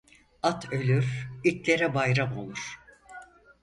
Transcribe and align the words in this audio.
At 0.43 0.71
ölür, 0.71 1.29
itlere 1.43 1.93
bayram 1.95 2.37
olur. 2.37 2.79